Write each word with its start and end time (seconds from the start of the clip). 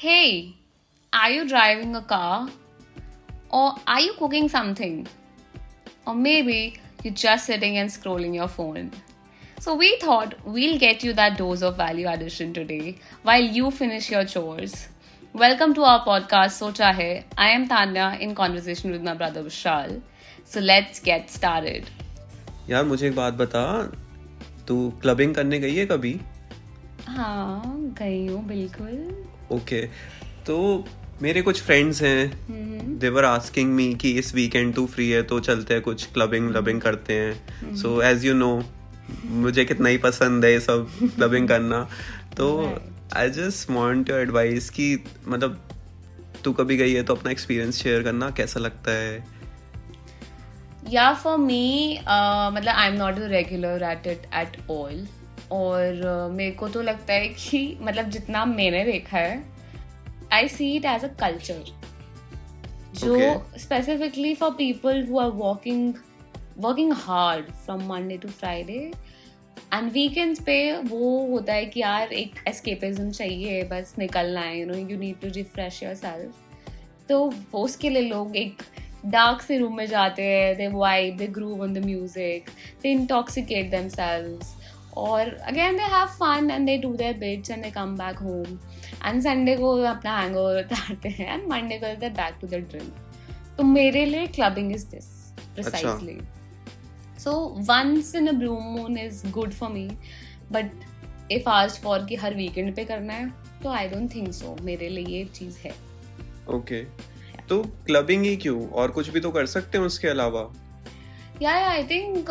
Hey, 0.00 0.54
are 1.12 1.30
you 1.30 1.48
driving 1.48 1.96
a 1.96 2.02
car? 2.02 2.48
Or 3.50 3.74
are 3.84 4.00
you 4.00 4.12
cooking 4.16 4.48
something? 4.48 5.08
Or 6.06 6.14
maybe 6.14 6.74
you're 7.02 7.14
just 7.14 7.46
sitting 7.46 7.78
and 7.78 7.90
scrolling 7.90 8.32
your 8.32 8.46
phone. 8.46 8.92
So, 9.58 9.74
we 9.74 9.98
thought 9.98 10.34
we'll 10.44 10.78
get 10.78 11.02
you 11.02 11.12
that 11.14 11.36
dose 11.36 11.62
of 11.62 11.76
value 11.76 12.06
addition 12.06 12.52
today 12.54 12.98
while 13.24 13.42
you 13.42 13.72
finish 13.72 14.08
your 14.08 14.24
chores. 14.24 14.86
Welcome 15.34 15.74
to 15.74 15.82
our 15.82 16.04
podcast, 16.04 16.62
Socha 16.62 16.94
Hai. 16.94 17.24
I 17.36 17.48
am 17.48 17.66
Tanya 17.66 18.16
in 18.20 18.36
conversation 18.36 18.92
with 18.92 19.02
my 19.02 19.14
brother 19.14 19.42
Vishal. 19.42 20.00
So, 20.44 20.60
let's 20.60 21.00
get 21.00 21.28
started. 21.28 21.90
यार 22.70 22.84
मुझे 22.84 23.06
एक 23.08 23.14
बात 23.16 23.34
बता 23.34 23.64
तू 24.68 24.76
clubbing 25.02 25.34
करने 25.34 25.58
गई 25.60 25.74
है 25.74 25.86
कभी 25.86 26.20
हाँ 27.08 27.62
गई 27.98 28.26
हूँ 28.26 28.44
बिल्कुल 28.46 29.26
ओके 29.52 29.82
तो 30.46 30.84
मेरे 31.22 31.42
कुछ 31.42 31.62
फ्रेंड्स 31.62 32.02
हैं। 32.02 32.98
देवर 32.98 33.24
आस्किंग 33.24 33.72
मी 33.74 33.94
कि 33.94 34.10
इस 34.18 34.34
वीकेंड 34.34 34.74
तू 34.74 34.86
फ्री 34.86 35.08
है 35.10 35.22
तो 35.22 35.38
चलते 35.40 35.74
हैं 35.74 35.82
कुछ 35.82 36.04
क्लबिंग 36.12 36.50
क्लबिंग 36.50 36.80
करते 36.80 37.14
हैं। 37.14 37.74
सो 37.76 38.00
एज 38.02 38.24
यू 38.24 38.34
नो 38.34 38.50
मुझे 39.24 39.64
कितना 39.64 39.88
ही 39.88 39.98
पसंद 39.98 40.44
है 40.44 40.52
ये 40.52 40.60
सब 40.60 40.88
क्लबिंग 41.16 41.48
करना। 41.52 41.82
तो 42.36 42.48
I 43.16 43.30
just 43.30 43.70
want 43.70 44.10
your 44.10 44.20
advice 44.20 44.70
कि 44.70 45.04
मतलब 45.28 45.60
तू 46.44 46.52
कभी 46.52 46.76
गई 46.76 46.92
है 46.92 47.02
तो 47.02 47.14
अपना 47.14 47.30
एक्सपीरियंस 47.30 47.82
शेयर 47.82 48.02
करना 48.02 48.30
कैसा 48.30 48.60
लगता 48.60 48.92
है? 48.92 49.24
या 50.90 51.12
फॉर 51.14 51.38
मी 51.38 51.98
मतलब 51.98 52.74
I 52.74 52.88
am 52.88 52.94
not 52.96 53.18
regular 53.18 53.82
at 53.82 54.06
it 54.06 54.26
at 54.34 54.56
all 54.70 55.06
और 55.52 56.28
मेरे 56.32 56.50
को 56.52 56.68
तो 56.68 56.82
लगता 56.82 57.12
है 57.12 57.28
कि 57.28 57.78
मतलब 57.80 58.10
जितना 58.10 58.44
मैंने 58.44 58.84
देखा 58.84 59.18
है 59.18 59.42
I 60.32 60.48
see 60.48 60.70
it 60.76 60.84
as 60.84 61.04
a 61.04 61.08
culture 61.20 61.64
जो 62.94 63.16
specifically 63.58 64.34
for 64.34 64.50
people 64.50 65.04
who 65.06 65.18
are 65.18 65.30
working 65.36 65.94
working 66.58 66.92
hard 66.96 67.50
from 67.64 67.86
Monday 67.88 68.16
to 68.16 68.28
Friday 68.30 68.90
and 69.74 69.90
weekends 69.92 70.40
पे 70.40 70.60
वो 70.82 71.26
होता 71.28 71.52
है 71.52 71.64
कि 71.66 71.80
यार 71.80 72.12
एक 72.14 72.42
एस्केपिज्म 72.48 73.10
चाहिए 73.10 73.62
बस 73.72 73.94
निकलना 73.98 74.40
है 74.40 74.58
you 74.58 74.66
know 74.66 74.74
you 74.74 74.98
need 74.98 75.20
to 75.20 75.28
refresh 75.36 75.82
yourself 75.94 76.46
तो 77.08 77.24
वो 77.52 77.64
उसके 77.64 77.90
लिए 77.90 78.02
लोग 78.02 78.36
एक 78.36 78.62
डार्क 79.06 79.42
से 79.42 79.58
रूम 79.58 79.76
में 79.76 79.86
जाते 79.86 80.22
हैं 80.22 80.56
they 80.56 80.66
vibe 80.68 81.16
they 81.16 81.26
groove 81.26 81.62
on 81.62 81.74
the 81.74 81.84
music 81.84 82.50
they 82.82 82.90
intoxicate 82.90 83.70
themselves 83.70 84.54
और 84.98 85.32
again 85.34 85.76
they 85.76 85.82
have 85.82 86.06
fun 86.06 86.50
and 86.50 86.66
they 86.66 86.78
do 86.78 86.94
their 86.94 87.18
bits 87.18 87.50
and 87.50 87.62
they 87.62 87.70
come 87.70 87.96
back 87.96 88.18
home 88.18 88.58
and 89.06 89.22
Sunday 89.22 89.56
को 89.56 89.76
अपना 89.82 90.18
हैंगओवर 90.18 90.60
उतारते 90.60 91.08
हैं 91.08 91.34
एंड 91.34 91.48
मंडे 91.48 91.78
को 91.78 91.94
they 92.00 92.08
back 92.08 92.38
to 92.40 92.46
the 92.46 92.54
drink 92.54 92.94
तो 93.58 93.64
मेरे 93.64 94.04
लिए 94.04 94.26
clubbing 94.26 94.72
is 94.72 94.86
this 94.86 95.06
precisely 95.54 96.18
so 97.18 97.32
once 97.58 98.14
in 98.14 98.26
a 98.26 98.32
blue 98.32 98.58
moon 98.60 98.98
is 98.98 99.30
good 99.30 99.52
for 99.52 99.70
me 99.70 99.88
but 100.52 100.70
if 101.32 101.48
आज 101.48 101.70
for 101.70 102.04
कि 102.04 102.16
हर 102.16 102.34
वीकेंड 102.34 102.74
पे 102.76 102.84
करना 102.84 103.12
है 103.12 103.32
तो 103.62 103.68
आई 103.68 103.88
डोंट 103.88 104.14
थिंक 104.14 104.32
सो 104.32 104.56
मेरे 104.60 104.88
लिए 104.88 105.06
ये 105.06 105.24
चीज़ 105.24 105.58
है। 105.58 105.70
Okay 106.48 106.84
okay. 106.84 107.48
तो 107.48 107.62
क्लबिंग 107.62 108.24
ही 108.24 108.36
क्यों? 108.36 108.68
और 108.68 108.90
कुछ 108.90 109.08
भी 109.08 109.20
तो 109.20 109.30
कर 109.30 109.46
सकते 109.46 109.78
हैं 109.78 109.84
उसके 109.84 110.08
अलावा? 110.08 110.40
या 111.42 111.52
आई 111.68 111.82
थिंक 111.84 112.30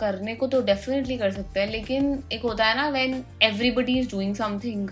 करने 0.00 0.34
को 0.34 0.46
तो 0.46 0.60
डेफिनेटली 0.62 1.16
कर 1.18 1.30
सकते 1.30 1.60
हैं 1.60 1.70
लेकिन 1.70 2.22
एक 2.32 2.42
होता 2.42 2.66
है 2.66 2.76
ना 2.76 2.88
when 2.88 3.24
everybody 3.42 3.98
is 3.98 4.10
doing 4.10 4.34
something 4.34 4.88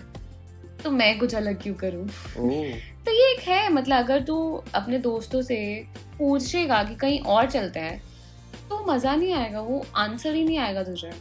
तो 0.83 0.91
मैं 0.91 1.17
कुछ 1.19 1.33
अलग 1.35 1.61
क्यों 1.61 1.73
करूँ? 1.75 2.07
तो 3.05 3.11
ये 3.11 3.31
एक 3.31 3.39
है 3.39 3.69
मतलब 3.73 3.97
अगर 3.97 4.21
तू 4.23 4.35
अपने 4.75 4.97
दोस्तों 4.97 5.41
से 5.41 5.57
पूछेगा 6.17 6.83
कि 6.83 6.95
कहीं 6.95 7.19
और 7.19 7.49
चलते 7.49 7.79
हैं 7.79 8.01
तो 8.69 8.83
मज़ा 8.85 9.15
नहीं 9.15 9.33
आएगा 9.33 9.61
वो 9.61 9.85
आंसर 9.95 10.35
ही 10.35 10.43
नहीं 10.43 10.57
आएगा 10.57 10.83
तुझे। 10.83 11.11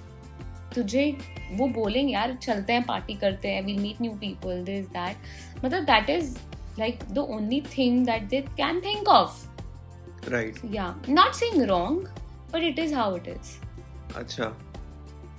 तुझे 0.74 1.10
वो 1.52 1.68
बोलेंगे 1.68 2.12
यार 2.12 2.36
चलते 2.42 2.72
हैं 2.72 2.82
पार्टी 2.82 3.14
करते 3.14 3.48
हैं 3.48 3.62
we 3.62 3.76
meet 3.78 4.00
new 4.00 4.12
people 4.12 4.62
this 4.64 4.86
that 4.88 5.64
मतलब 5.64 5.82
that 5.84 6.10
is 6.10 6.36
like 6.78 6.98
the 7.12 7.18
only 7.18 7.60
thing 7.78 8.04
that 8.06 8.28
they 8.28 8.40
can 8.56 8.80
think 8.80 9.08
of 9.08 9.44
right 10.30 10.60
या 10.70 10.94
not 11.08 11.34
saying 11.34 11.62
wrong 11.62 12.08
but 12.56 12.62
it 12.64 12.78
is 12.78 12.94
how 12.94 13.16
it 13.16 13.28
is 13.28 13.56
अच्छा। 14.16 14.56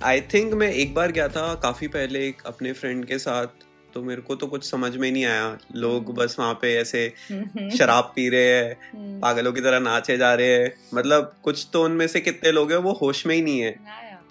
आई 0.04 0.20
थिंक 0.34 0.52
मैं 0.54 0.70
एक 0.72 0.94
बार 0.94 1.12
गया 1.12 1.28
था 1.28 1.54
काफ़ी 1.54 1.88
पहले 1.88 2.26
एक 2.26 2.42
अपने 2.46 2.72
फ्रेंड 2.72 3.04
के 3.04 3.18
साथ 3.18 3.64
तो 3.94 4.02
मेरे 4.02 4.22
को 4.22 4.34
तो 4.36 4.46
कुछ 4.46 4.64
समझ 4.64 4.96
में 4.96 5.10
नहीं 5.12 5.24
आया। 5.24 5.46
लोग 5.74 6.14
बस 6.14 6.36
वहाँ 6.38 6.54
पे 6.54 6.74
ऐसे 6.74 7.02
शराब 7.76 8.12
पी 8.16 8.28
रहे 8.28 8.52
हैं 8.54 9.20
पागलों 9.20 9.52
की 9.52 9.60
तरह 9.60 9.80
नाचे 9.80 10.16
जा 10.16 10.32
रहे 10.34 10.54
हैं। 10.54 10.72
मतलब 10.94 11.32
कुछ 11.42 11.66
तो 11.72 11.82
उनमें 11.84 12.06
से 12.08 12.20
कितने 12.20 12.52
लोग 12.52 12.72
हैं 12.72 12.78
वो 12.78 12.92
होश 12.92 13.26
में 13.26 13.34
ही 13.34 13.42
नहीं 13.42 13.60
है। 13.60 13.70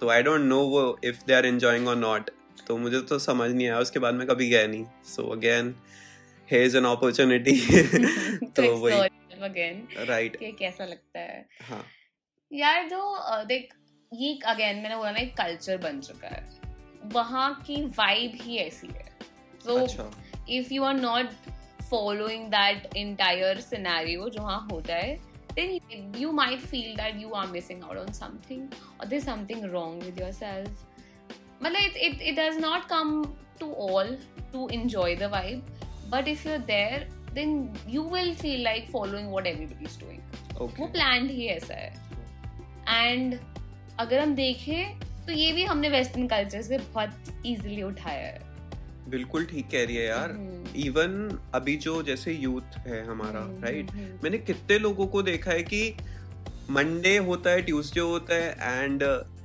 तो 0.00 0.08
आई 0.08 0.22
डोंट 0.22 0.40
नो 0.40 0.60
वो 0.66 0.84
इफ़ 1.04 1.18
दे 1.26 1.34
आर 1.34 1.46
एंजॉइंग 1.46 1.88
और 1.88 1.96
नॉट 1.96 2.30
तो 2.66 2.76
मुझे 2.76 3.00
तो 3.00 3.18
समझ 3.18 3.50
नहीं 3.50 3.68
आया 3.68 3.78
उसके 3.78 3.98
बाद 3.98 4.14
मैं 4.14 4.26
कभी 4.26 4.48
गया 4.48 4.66
नहीं। 4.66 4.84
So 5.06 5.28
again 5.28 5.74
here 6.48 6.64
is 6.66 6.76
an 6.76 6.84
opportunity 6.84 7.58
तो 8.46 8.76
वही। 8.76 8.98
अगेन 9.42 9.86
राइट 10.08 10.36
कि 10.36 10.52
कैसा 10.52 10.84
लगता 10.84 11.20
है। 11.20 11.46
हाँ। 11.62 11.84
यार 12.52 12.88
जो 12.88 13.44
देख 13.46 13.74
ये 14.12 14.38
अगेन 14.46 14.76
मैंने 14.82 14.96
बोला 14.96 15.10
ना 15.10 15.18
एक 15.20 15.36
कल्चर 15.36 15.76
बन 15.78 16.00
चुका 16.00 16.28
है 16.28 16.44
वहाँ 17.14 17.52
की 17.66 17.82
वाइब 17.98 18.38
ही 18.42 18.56
ऐसी 18.58 18.86
है 18.86 19.08
तो 19.64 19.78
अच्छा 19.78 20.10
if 20.58 20.70
you 20.72 20.84
are 20.90 20.98
not 20.98 21.50
following 21.90 22.48
that 22.54 22.86
entire 23.00 23.56
scenario 23.64 24.28
जो 24.30 24.42
वहाँ 24.42 24.66
होता 24.72 24.94
है 24.94 25.18
then 25.58 25.78
you 26.22 26.32
might 26.38 26.64
feel 26.72 26.96
that 27.02 27.20
you 27.24 27.34
are 27.42 27.46
missing 27.52 27.84
out 27.84 28.00
on 28.04 28.12
something 28.20 28.64
or 28.98 29.06
there's 29.12 29.28
something 29.28 29.68
wrong 29.74 29.98
with 30.06 30.18
yourself 30.24 30.86
मतलब 31.62 31.80
it, 31.82 31.96
it, 32.08 32.26
it 32.30 32.36
does 32.36 32.58
not 32.58 32.88
come 32.88 33.14
to 33.60 33.72
all 33.72 34.16
to 34.52 34.66
enjoy 34.80 35.14
the 35.16 35.28
vibe 35.36 35.62
but 36.10 36.28
if 36.34 36.44
you're 36.44 36.66
there 36.74 37.06
then 37.34 37.70
you 37.86 38.02
will 38.02 38.34
feel 38.34 38.62
like 38.64 38.88
following 38.90 39.30
what 39.30 39.46
everybody 39.46 39.92
is 39.92 39.96
doing 40.04 40.20
वो 40.54 40.64
okay 40.66 40.86
plan 40.92 41.28
ही 41.30 41.46
ऐसा 41.48 41.74
है 41.74 42.07
and 42.90 43.38
अगर 44.00 44.18
हम 44.18 44.34
देखें 44.34 44.98
तो 45.26 45.32
ये 45.32 45.52
भी 45.52 45.64
हमने 45.64 45.88
वेस्टर्न 45.88 46.26
कल्चर 46.26 46.62
से 46.62 46.78
बहुत 46.78 47.44
इजीली 47.46 47.82
उठाया 47.82 48.26
है 48.26 48.46
बिल्कुल 49.08 49.44
ठीक 49.44 49.68
कह 49.70 49.84
रही 49.84 49.96
है 49.96 50.06
यार 50.06 50.30
हम्म। 50.30 50.80
इवन 50.80 51.38
अभी 51.54 51.76
जो 51.76 52.02
जैसे 52.02 52.32
यूथ 52.32 52.76
है 52.86 53.04
हमारा 53.06 53.40
हम्म, 53.40 53.64
राइट 53.64 53.86
right? 53.86 53.96
हम्म। 53.96 54.18
मैंने 54.24 54.38
कितने 54.38 54.78
लोगों 54.78 55.06
को 55.06 55.22
देखा 55.22 55.50
है 55.50 55.62
कि 55.62 55.94
मंडे 56.70 57.16
होता 57.28 57.50
है 57.50 57.62
ट्यूसडे 57.62 58.00
होता 58.00 58.34
है 58.34 58.82
एंड 58.82 59.02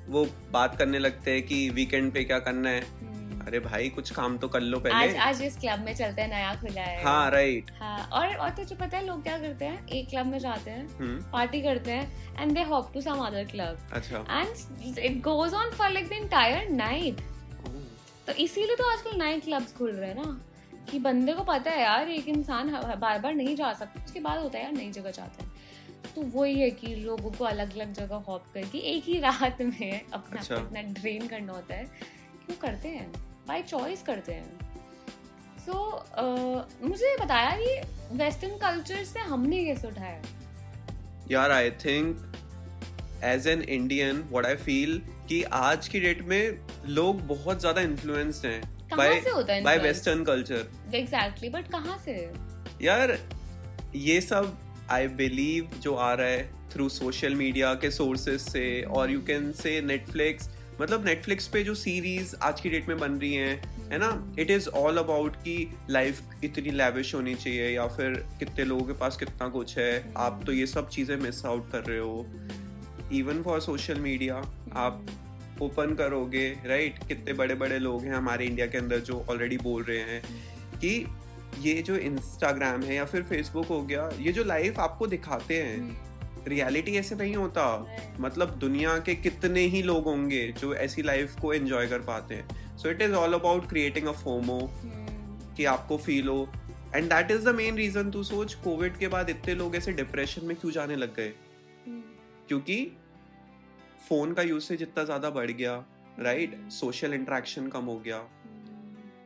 वो 0.09 0.25
बात 0.51 0.77
करने 0.77 0.99
लगते 0.99 1.31
हैं 1.31 1.43
कि 1.43 1.69
वीकेंड 1.69 2.11
पे 2.13 2.23
क्या 2.23 2.39
करना 2.39 2.69
है 2.69 2.81
हम्म। 2.81 3.12
अरे 3.47 3.59
भाई 3.59 3.89
कुछ 3.89 4.09
काम 4.11 4.37
तो 4.37 4.47
कर 4.47 4.61
लो 4.61 4.79
पहले। 4.79 5.07
आज 5.07 5.15
आज 5.19 5.41
इस 5.43 5.57
क्लब 5.59 5.79
में 5.85 5.93
चलते 5.95 6.21
हैं 6.21 6.29
नया 6.29 6.53
खुला 6.61 6.81
है। 6.81 7.03
हाँ 7.03 7.29
राइट 7.31 7.71
हाँ 7.79 7.97
और 8.11 8.35
और 8.35 8.49
तुझे 8.57 8.75
पता 8.75 8.97
है 8.97 9.05
लोग 9.05 9.23
क्या 9.23 9.37
करते 9.37 9.65
हैं 9.65 9.87
एक 9.89 10.09
क्लब 10.09 10.25
में 10.25 10.37
जाते 10.39 10.71
हैं 10.71 10.87
हम्म। 10.99 11.31
पार्टी 11.31 11.61
करते 11.61 11.91
हैं 11.91 12.41
and 12.41 12.51
they 12.51 12.63
hop 12.63 12.91
to 12.93 13.01
some 13.01 13.25
other 13.25 13.43
club 13.45 13.89
अच्छा। 13.93 14.25
And 14.31 14.99
it 14.99 15.21
goes 15.23 15.53
on 15.53 15.71
for 15.71 15.89
like 15.89 16.07
the 16.09 16.13
entire 16.13 16.69
night 16.71 17.21
तो 18.27 18.33
इसीलिए 18.33 18.75
तो 18.75 18.89
आजकल 18.91 19.17
नए 19.17 19.39
क्लब्स 19.39 19.75
खुल 19.75 19.91
रहे 19.91 20.09
हैं 20.09 20.15
ना 20.15 20.39
कि 20.91 20.99
बंदे 20.99 21.33
को 21.33 21.43
पता 21.43 21.71
है 21.71 21.81
यार 21.81 22.09
एक 22.09 22.27
इंसान 22.27 22.71
बार 22.99 23.19
बार 23.19 23.33
नहीं 23.33 23.55
जा 23.55 23.73
सकता 23.73 24.03
उसके 24.05 24.19
बाद 24.19 24.39
होता 24.39 24.57
है 24.57 24.63
यार 24.63 24.73
नई 24.73 24.89
जगह 24.91 25.11
जाता 25.11 25.43
है। 25.43 25.51
तो 26.15 26.21
वही 26.33 26.59
है 26.59 26.69
कि 26.71 26.95
लोगों 26.95 27.31
को 27.31 27.45
अलग 27.45 27.75
अलग 27.75 27.93
जगह 27.93 28.23
हॉप 28.27 28.45
करके 28.53 28.77
एक 28.95 29.03
ही 29.03 29.19
रात 29.19 29.61
में 29.61 30.01
अपना 30.03 30.39
अच्छा। 30.39 30.55
अपना 30.55 30.81
ड्रेन 30.81 31.27
करना 31.27 31.53
होता 31.53 31.75
है। 31.75 31.85
क्यों 32.45 32.57
करते 32.57 32.87
हैं? 32.87 33.11
बाय 33.47 33.61
चॉइस 33.61 34.01
करते 34.01 34.33
हैं। 34.33 34.61
सो 35.65 35.71
so, 35.71 35.77
uh, 36.23 36.87
मुझे 36.89 37.15
बताया 37.21 37.55
कि 37.57 38.17
वेस्टर्न 38.17 38.57
कल्चर 38.57 39.03
से 39.03 39.19
हमने 39.19 39.63
कैसे 39.65 39.87
उठाया? 39.87 40.21
यार 41.31 41.51
I 41.51 41.71
think 41.85 42.31
as 43.23 43.47
an 43.47 43.61
Indian 43.61 44.23
what 44.31 44.45
I 44.45 44.55
feel 44.55 45.01
कि 45.29 45.41
आज 45.43 45.87
की 45.87 45.99
डेट 45.99 46.21
में 46.27 46.57
लोग 46.87 47.21
बहुत 47.27 47.59
ज़्यादा 47.59 47.81
इन्फ्लुएंस्ड 47.81 48.45
हैं 48.45 48.61
है 48.95 49.61
by 49.63 49.77
western 49.77 50.23
culture 50.23 50.95
exactly 50.95 51.49
but 51.49 51.71
कहाँ 51.71 51.97
से? 52.05 52.13
यार 52.81 53.17
ये 53.95 54.19
सब 54.21 54.57
आई 54.91 55.07
बिलीव 55.21 55.69
जो 55.79 55.95
आ 55.95 56.13
रहा 56.13 56.27
है 56.27 56.69
थ्रू 56.73 56.89
सोशल 56.89 57.35
मीडिया 57.35 57.73
के 57.73 57.91
सोर्सेज 57.91 58.39
से 58.41 58.65
और 58.97 59.11
यू 59.11 59.21
कैन 59.21 59.51
से 59.51 59.79
नेटफ्लिक्स 59.81 60.49
मतलब 60.81 61.05
नेटफ्लिक्स 61.05 61.47
पे 61.47 61.63
जो 61.63 61.73
सीरीज़ 61.75 62.35
आज 62.41 62.61
की 62.61 62.69
डेट 62.69 62.87
में 62.87 62.97
बन 62.99 63.11
रही 63.11 63.33
हैं, 63.33 63.89
है 63.91 63.97
ना? 63.97 64.35
इट 64.39 64.51
इज़ 64.51 64.67
ऑल 64.69 64.97
अबाउट 64.97 65.35
कि 65.35 65.55
लाइफ 65.89 66.43
इतनी 66.43 66.71
लैविश 66.71 67.13
होनी 67.15 67.35
चाहिए 67.35 67.69
या 67.69 67.87
फिर 67.87 68.13
कितने 68.39 68.65
लोगों 68.65 68.85
के 68.85 68.93
पास 68.93 69.17
कितना 69.17 69.47
कुछ 69.47 69.77
है। 69.77 70.13
आप 70.17 70.41
तो 70.45 70.51
ये 70.51 70.67
सब 70.67 70.89
चीज़ें 70.89 71.15
मिस 71.17 71.45
आउट 71.45 71.71
कर 71.71 71.83
रहे 71.83 71.99
हो। 71.99 72.25
इवन 73.13 73.41
फॉर 73.43 73.59
सोशल 73.61 73.99
मीडिया 73.99 74.35
आप 74.75 75.05
ओपन 75.61 75.95
करोगे 75.95 76.47
राइट 76.65 76.97
कितने 77.07 77.33
बड़े 77.33 77.55
बड़े 77.55 77.79
लोग 77.79 78.03
हैं 78.03 78.13
हमारे 78.13 78.45
इंडिया 78.45 78.67
के 78.67 78.77
अंदर 78.77 78.99
जो 78.99 79.25
ऑलरेडी 79.29 79.57
बोल 79.57 79.83
रहे 79.83 79.97
हैं 79.97 80.21
कि 80.75 81.05
ये 81.59 81.73
जो 81.81 81.95
इंस्टाग्राम 81.95 82.81
है 82.81 82.95
या 82.95 83.05
फिर 83.05 83.23
फेसबुक 83.23 83.65
हो 83.65 83.81
गया, 83.81 84.09
ये 84.19 84.31
जो 84.31 84.43
लाइफ 84.43 84.79
आपको 84.79 85.07
दिखाते 85.07 85.61
हैं 85.61 86.12
रियलिटी। 86.47 86.95
ऐसे 86.97 87.15
नहीं 87.15 87.35
होता। 87.35 87.65
मतलब 88.19 88.55
दुनिया 88.59 88.97
के 88.99 89.15
कितने 89.17 89.61
ही 89.67 89.81
लोग 89.83 90.03
होंगे 90.05 90.47
जो 90.59 90.73
ऐसी 90.75 91.01
लाइफ 91.01 91.39
को 91.41 91.53
एंजॉय 91.53 91.87
कर 91.87 91.99
पाते 92.01 92.35
हैं। 92.35 92.77
So 92.77 92.89
it 92.89 93.01
is 93.01 93.13
all 93.13 93.33
about 93.33 93.69
creating 93.69 94.07
a 94.07 94.11
FOMO 94.13 94.59
कि 95.57 95.65
आपको 95.65 95.97
फील 95.97 96.27
हो। 96.27 96.47
And 96.95 97.09
that 97.09 97.31
is 97.31 97.49
the 97.49 97.55
main 97.55 97.75
reason 97.75 98.11
तू 98.11 98.23
सोच 98.23 98.53
कोविड 98.63 98.97
के 98.97 99.07
बाद 99.07 99.29
इतने 99.29 99.55
लोग 99.55 99.75
ऐसे 99.75 99.91
डिप्रेशन 99.93 100.45
में 100.45 100.55
क्यों 100.55 100.71
जाने 100.71 100.95
लग 100.95 101.15
गए? 101.15 101.33
हम्म। 101.87 102.01
क्योंकि 102.47 102.85
फ़ोन 104.07 104.33
का 104.33 104.41
यूसेज 104.41 104.81
इतना 104.81 105.03
ज़्यादा 105.03 105.29
बढ़ 105.29 105.51
गया 105.51 105.83
राइट 106.19 106.57
सोशल 106.71 107.13
इंट्रैक्शन 107.13 107.67
कम 107.67 107.85
हो 107.85 107.99
गया। 107.99 108.17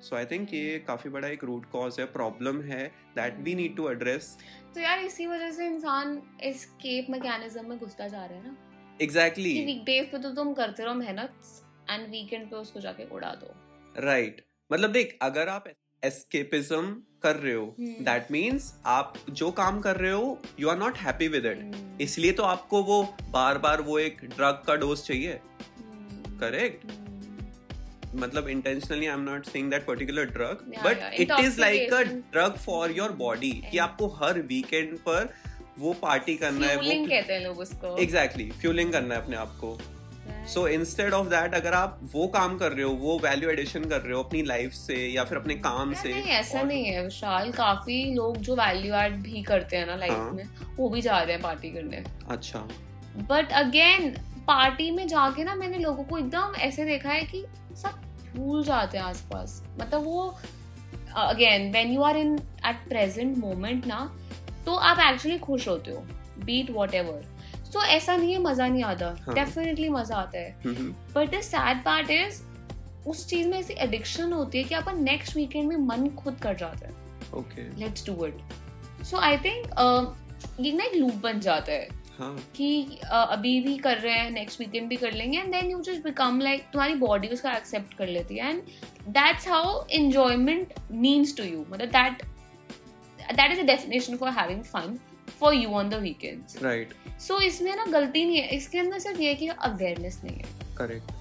सो 0.01 0.15
आई 0.15 0.25
थिंक 0.25 0.53
ये 0.53 0.77
काफ़ी 0.87 1.09
बड़ा 1.09 1.27
एक 1.27 1.43
रूट 1.43 1.65
कॉज 1.71 1.95
है 1.99 2.05
प्रॉब्लम 2.07 2.61
है 2.61 2.85
that 3.15 3.39
we 3.39 3.55
need 3.55 3.75
to 3.77 3.89
address 3.89 4.37
तो 4.75 4.81
यार 4.81 4.99
इसी 4.99 5.25
वजह 5.27 5.51
से 5.51 5.65
इंसान 5.65 6.21
एस्केप 6.43 7.09
मैकेनिज्म 7.09 7.65
में 7.65 7.77
घुसता 7.77 8.07
जा 8.07 8.25
रहा 8.25 8.37
है 8.37 8.43
ना 8.43 8.55
एग्जैक्टली 9.01 9.49
exactly. 9.49 9.65
वीकडेज 9.65 10.11
पे 10.11 10.17
तो 10.17 10.31
तुम 10.35 10.53
करते 10.53 10.83
रहो 10.83 10.93
मेहनत 10.95 11.33
एंड 11.89 12.07
वीकेंड 12.09 12.49
पे 12.49 12.55
उसको 12.57 12.79
जाके 12.79 13.05
उड़ा 13.09 13.33
दो 13.35 13.53
राइट 13.95 14.31
right. 14.31 14.45
मतलब 14.71 14.91
देख 14.91 15.17
अगर 15.21 15.49
आप 15.49 15.67
एस्केपिज्म 16.03 16.95
कर 17.23 17.35
रहे 17.35 17.53
हो 17.53 17.75
दैट 17.79 18.23
hmm. 18.23 18.31
मीन्स 18.31 18.73
आप 18.85 19.13
जो 19.31 19.51
काम 19.53 19.79
कर 19.81 19.95
रहे 19.97 20.11
हो 20.11 20.37
you 20.59 20.69
are 20.69 20.77
not 20.77 20.97
happy 20.97 21.27
with 21.27 21.45
it 21.45 21.99
इसलिए 22.01 22.31
तो 22.31 22.43
आपको 22.45 22.83
वो 22.83 23.01
बार 23.31 23.57
बार 23.57 23.81
वो 23.81 23.99
एक 23.99 24.23
ड्रग 24.27 24.63
का 24.67 24.75
डोज 24.75 25.03
चाहिए 25.03 25.39
करेक्ट 26.39 26.85
hmm. 26.85 27.06
मतलब 28.15 28.47
intentionally 28.47 29.05
I 29.05 29.13
am 29.13 29.21
not 29.21 29.45
saying 29.45 29.69
that 29.71 29.85
particular 29.85 30.25
drug 30.27 30.63
but 30.85 31.13
it 31.19 31.31
is 31.39 31.59
like 31.59 31.93
a 31.93 32.01
drug 32.03 32.57
for 32.65 32.91
your 32.91 33.11
body 33.17 33.51
कि 33.71 33.77
आपको 33.77 34.07
हर 34.21 34.39
वीकेंड 34.47 34.97
पर 34.99 35.33
वो 35.79 35.93
पार्टी 35.93 36.35
करना 36.35 36.67
है 36.67 36.75
वो 36.77 37.05
कहते 37.07 37.33
हैं 37.33 37.43
लोग 37.43 37.59
उसको। 37.59 37.97
एग्जैक्टली 37.97 38.49
फ्यूलिंग 38.51 38.91
करना 38.93 39.15
है 39.15 39.21
अपने 39.21 39.35
आप 39.35 39.57
को। 39.61 39.77
सो 40.53 40.67
इंस्टेड 40.67 41.13
ऑफ़ 41.13 41.27
दैट 41.27 41.53
अगर 41.55 41.73
आप 41.73 41.99
वो 42.13 42.27
काम 42.27 42.57
कर 42.57 42.71
रहे 42.71 42.83
हो 42.83 42.91
वो 42.93 43.17
वैल्यू 43.23 43.49
एडिशन 43.49 43.83
कर 43.83 44.01
रहे 44.01 44.13
हो 44.13 44.23
अपनी 44.23 44.41
लाइफ 44.43 44.71
से 44.71 44.95
या 45.07 45.23
फिर 45.23 45.37
अपने 45.37 45.55
काम 45.55 45.93
से 45.93 46.13
नहीं 46.13 46.31
ऐसा 46.33 46.61
नहीं 46.61 46.85
है 46.85 47.03
विशाल। 47.03 47.51
काफ़ी 47.51 48.03
लोग 48.15 48.37
जो 48.37 48.55
वैल्यू 48.55 48.95
एड 48.95 49.15
भी 49.21 49.43
करते 49.43 49.77
हैं 49.77 49.85
ना 49.87 49.95
लाइफ 49.95 50.11
हाँ. 50.11 50.31
में 50.31 50.49
वो 50.77 50.89
भी 50.89 51.01
जा 51.01 51.19
रहे 51.19 51.33
हैं 51.33 51.41
पार्टी 51.41 51.69
करने। 51.69 52.03
अच्छा। 52.29 52.67
बट 53.29 53.51
अगेन 53.53 54.15
पार्टी 54.47 54.89
में 54.91 55.07
जाके 55.07 55.43
ना 55.43 55.55
मैंने 55.55 55.77
लोगों 55.77 56.03
को 56.03 56.17
एकदम 56.17 56.55
ऐसे 56.61 56.85
देखा 56.85 57.09
है 57.09 57.23
कि 57.25 57.45
सब 57.77 58.01
भूल 58.35 58.63
जाते 58.63 58.97
हैं 58.97 59.05
आसपास। 59.05 59.61
मतलब 59.79 60.03
वो 60.03 60.27
again 61.17 61.71
when 61.71 61.91
you 61.91 62.01
are 62.03 62.17
in 62.17 62.35
at 62.65 62.87
present 62.89 63.37
moment 63.37 63.87
ना 63.87 63.99
तो 64.65 64.75
आप 64.75 64.99
एक्चुअली 65.03 65.37
खुश 65.39 65.67
होते 65.67 65.91
हो 65.91 66.05
बीट 66.45 66.71
वॉट 66.71 66.93
एवर 66.95 67.25
सो 67.71 67.81
ऐसा 67.83 68.15
नहीं 68.17 68.33
है 68.33 68.39
मज़ा 68.41 68.67
नहीं 68.67 68.83
आता। 68.83 69.09
डेफिनेटली 69.29 69.87
हाँ. 69.87 69.99
मज़ा 69.99 70.15
आता 70.15 70.39
है। 70.39 70.57
But 71.15 71.35
the 71.35 71.41
sad 71.41 71.83
part 71.83 72.11
is 72.11 72.41
उस 73.07 73.27
चीज़ 73.29 73.47
में 73.47 73.57
ऐसी 73.59 73.73
एडिक्शन 73.73 74.33
होती 74.33 74.57
है 74.57 74.63
कि 74.63 74.75
अपन 74.75 75.03
नेक्स्ट 75.03 75.35
वीकेंड 75.35 75.67
में 75.69 75.75
मन 75.77 76.07
खुद 76.15 76.39
कर 76.43 76.55
जाता 76.55 76.87
है। 76.87 77.69
Let's 77.79 78.05
do 78.05 78.25
it 78.25 79.03
so 79.05 79.17
I 79.19 79.37
think 79.37 79.67
ये 80.59 80.71
ना 80.73 80.83
एक 80.83 80.95
लूप 80.95 81.15
बन 81.23 81.39
जाता 81.39 81.71
है। 81.71 81.87
हाँ. 82.19 82.35
कि 82.55 82.99
अभी 83.05 83.59
भी 83.61 83.77
कर 83.77 83.97
रहे 83.97 84.13
हैं 84.13 84.29
नेक्स्ट 84.31 84.59
वीकेंड 84.59 84.87
भी 84.89 84.95
कर 84.95 85.11
लेंगे 85.11 85.39
and 85.39 85.51
then 85.51 85.69
you 85.71 85.81
just 85.81 86.03
become 86.03 86.39
like 86.41 86.63
तुम्हारी 86.73 86.93
बॉडी 86.95 87.27
उसका 87.27 87.51
एक्सेप्ट 87.53 87.93
कर 87.93 88.07
लेती 88.07 88.37
है 88.37 88.49
and 88.49 88.61
that's 89.09 89.47
how 89.47 89.83
enjoyment 89.91 90.73
means 90.91 91.35
to 91.37 91.43
you 91.43 91.65
मतलब 91.69 91.87
that 91.89 92.23
that 93.19 93.51
is 93.51 93.59
a 93.59 93.63
definition 93.63 94.17
for 94.17 94.29
having 94.29 94.63
fun 94.63 94.97
for 95.39 95.53
you 95.53 95.69
on 95.69 95.89
the 95.89 95.93
weekends 96.01 96.61
right 96.63 96.93
so 97.19 97.39
इसमें 97.41 97.75
ना 97.75 97.85
गलती 97.89 98.25
नहीं 98.25 98.37
है 98.37 98.55
इसके 98.55 98.79
अंदर 98.79 98.99
सिर्फ़ 98.99 99.21
ये 99.21 99.33
कि 99.35 99.47
अवेयरनेस 99.47 100.21
नहीं 100.23 100.37
है। 100.37 100.75
करेक्ट 100.77 101.11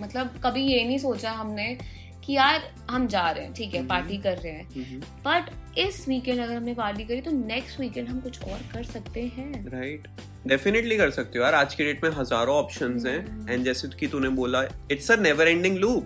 मतलब 0.00 0.40
कभी 0.44 0.62
ये 0.62 0.84
नहीं 0.84 0.98
सोचा 0.98 1.30
हमने 1.32 1.76
कि 2.24 2.32
यार 2.32 2.62
हम 2.90 3.06
जा 3.06 3.30
रहे 3.30 3.44
हैं 3.44 3.52
ठीक 3.54 3.74
है 3.74 3.86
पार्टी 3.86 4.08
mm-hmm. 4.08 4.24
कर 4.24 4.36
रहे 4.38 4.52
हैं। 4.52 5.00
But 5.24 5.44
mm-hmm. 5.44 5.78
इस 5.78 6.08
वीकेंड 6.08 6.40
अगर 6.40 6.54
हमने 6.54 6.74
पार्टी 6.74 7.04
करी 7.04 7.20
तो 7.20 7.30
नेक्स्ट 7.30 7.80
वीकेंड 7.80 8.08
हम 8.08 8.20
कुछ 8.20 8.42
और 8.42 8.60
कर 8.72 8.84
सकते 8.84 9.22
हैं। 9.36 9.52
Right 9.72 10.02
right. 10.02 10.48
डेफिनेटली 10.48 10.96
कर 10.96 11.10
सकते 11.10 11.38
हो 11.38 11.44
यार। 11.44 11.54
आज 11.54 11.74
के 11.74 11.84
डेट 11.84 12.04
में 12.04 12.10
हज़ारों 12.10 12.56
ऑप्शंस 12.56 13.06
हैं। 13.06 13.48
एंड. 13.50 13.64
जैसे 13.64 13.88
कि 14.00 14.06
तूने 14.06 14.28
बोला 14.38 14.62
it's 14.90 15.10
a 15.10 15.16
never 15.16 15.48
ending 15.48 15.76
loop 15.78 16.04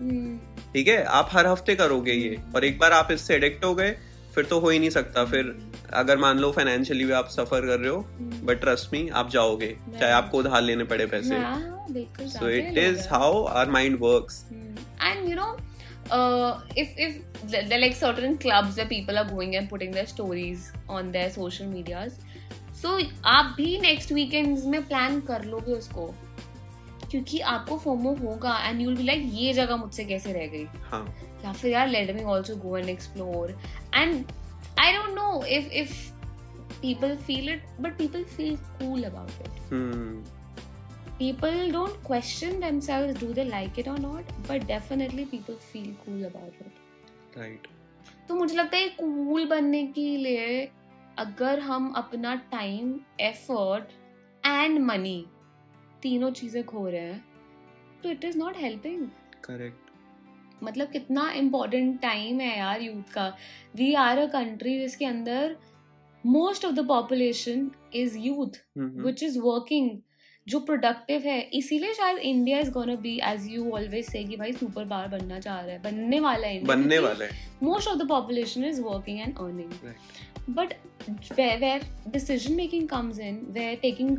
ठीक 0.72 0.88
है? 0.88 1.02
आप 1.05 1.28
हर 1.32 1.46
हफ़्ते 1.46 1.75
करोगे 1.75 2.12
ये। 2.12 2.37
और 2.55 2.64
एक 2.64 2.78
बार 2.78 2.93
आप 2.93 3.12
इससे 3.12 3.34
एडिक्ट 3.34 3.64
हो 3.64 3.75
गए 3.75 3.96
फिर 4.34 4.44
तो 4.44 4.58
हो 4.60 4.69
ही 4.69 4.78
नहीं 4.78 4.90
सकता। 4.90 5.25
फिर 5.25 5.55
अगर 5.94 6.19
मान 6.19 6.38
लो 6.38 6.50
फाइनेंशियली 6.52 7.05
भी 7.05 7.12
आप 7.12 7.28
सफ़र 7.31 7.67
कर 7.67 7.78
रहे 7.78 7.90
हो 7.90 7.99
बट 8.44 8.60
ट्रस्ट 8.60 8.93
मी 8.93 9.08
आप 9.14 9.31
जाओगे। 9.31 9.75
चाहे 9.90 10.12
आपको 10.12 10.38
उधार 10.38 10.62
लेने 10.62 10.84
पड़े 10.84 11.06
पैसे। 11.06 11.37
So 12.28 12.49
it 12.50 12.78
is 12.78 13.08
how 13.08 13.44
our 13.44 13.70
mind 13.72 13.99
works 14.00 14.44
and 14.52 15.28
you 15.28 15.37
know 15.37 15.56
uh, 16.11 16.61
if 16.77 16.95
if 16.97 17.19
there 17.47 17.65
are 17.71 17.81
like 17.81 17.95
certain 17.95 18.37
clubs 18.39 18.77
where 18.77 18.87
people 18.87 19.19
are 19.19 19.25
going 19.25 19.56
and 19.56 19.69
putting 19.69 19.91
their 19.91 20.06
stories 20.06 20.73
on 20.89 21.12
their 21.12 21.31
social 21.31 21.67
medias 21.67 22.21
so 22.73 22.99
आप 23.25 23.55
भी 23.56 23.79
next 23.81 24.12
weekends 24.12 24.65
में 24.67 24.83
plan 24.87 25.21
कर 25.29 25.45
लोगे 25.45 25.73
उसको 25.73 26.06
क्योंकि 27.11 27.41
आपको 27.55 27.79
FOMO 27.79 28.15
होगा 28.17 28.56
and 28.65 28.81
you 28.81 28.95
be 28.97 29.03
like 29.03 29.31
ये 29.35 29.53
जगह 29.53 29.77
मुझसे 29.77 30.05
कैसे 30.05 30.33
रह 30.33 30.47
गई 30.55 30.65
हाँ. 30.91 31.05
या 31.45 31.53
फिर 31.53 31.71
यार 31.71 31.89
let 31.89 32.11
me 32.17 32.23
also 32.33 32.56
go 32.56 32.77
and 32.79 32.89
explore 32.89 33.59
and 33.95 34.25
I 34.81 34.93
don't 34.93 35.15
know 35.19 35.45
if 35.45 35.73
if 35.83 36.03
people 36.85 37.17
feel 37.27 37.47
it 37.49 37.61
but 37.85 37.95
people 37.99 38.25
feel 38.39 38.56
cool 38.79 39.05
about 39.05 39.37
it 39.45 39.61
hmm. 39.69 40.17
People 41.19 41.70
don't 41.70 42.02
question 42.02 42.58
themselves 42.61 43.19
do 43.20 43.32
they 43.32 43.44
like 43.44 43.78
it 43.78 43.87
or 43.87 43.99
not 43.99 44.25
but 44.49 44.66
definitely 44.66 45.25
people 45.26 45.55
feel 45.56 45.90
cool 46.05 46.25
about 46.25 46.55
it. 46.61 46.72
Right. 47.37 47.66
तो 48.28 48.34
मुझे 48.34 48.55
लगता 48.56 48.76
है 48.76 48.88
cool 48.99 49.46
बनने 49.49 49.87
के 49.87 50.16
लिए 50.16 50.64
अगर 51.19 51.61
हम 51.61 51.93
अपना 51.96 52.34
टाइम 52.52 52.99
एफर्ट 53.20 53.93
एंड 54.46 54.78
मनी 54.78 55.25
तीनों 56.02 56.31
चीज़ें 56.31 56.62
खो 56.64 56.87
रहे 56.88 57.00
हैं 57.00 57.25
तो 58.02 58.10
it 58.10 58.25
is 58.25 58.38
not 58.38 58.56
helping 58.56 59.06
correct 59.44 60.62
मतलब 60.62 60.90
कितना 60.90 61.31
इम्पोर्टेंट 61.37 62.00
टाइम 62.00 62.41
है 62.41 62.56
यार 62.58 62.82
यूथ 62.82 63.12
का। 63.12 63.29
वी 63.77 63.93
आर 63.94 64.19
अ 64.19 64.27
कंट्री 64.32 64.79
जिसके 64.79 65.05
अंदर 65.05 65.56
most 66.24 66.65
of 66.65 66.74
the 66.74 66.86
population 66.89 67.70
is 67.94 68.19
youth 68.19 68.60
which 68.79 69.22
is 69.22 69.39
working 69.39 69.91
जो 70.46 70.58
प्रोडक्टिव 70.60 71.20
है 71.20 71.41
इसीलिए 71.55 71.93
शायद 71.94 72.19
India 72.19 72.58
is 72.60 72.70
gonna 72.70 72.94
be 73.03 73.19
as 73.24 73.46
you 73.51 73.70
always 73.70 74.06
say 74.06 74.22
कि 74.24 74.36
भाई 74.36 74.53
सुपर 74.53 74.84
पावर 74.84 75.06
बनना 75.08 75.39
चाह 75.41 75.60
रहा 75.60 75.72
है 75.72 75.82
बनने 75.82 76.20
वाला 76.20 76.48
है 76.48 76.65
बनने 76.65 76.98
वाला 76.98 77.24
है। 77.24 77.31
Most 77.63 77.89
of 77.89 77.98
the 77.98 78.08
population 78.08 78.65
is 78.65 78.81
working 78.81 79.20
and 79.20 79.39
earning 79.39 79.70
but 80.51 80.74
where 81.60 81.86
decision 82.08 82.55
making 82.55 82.89
comes 82.89 83.19
in 83.20 83.41
where 83.51 83.77
taking 83.82 84.19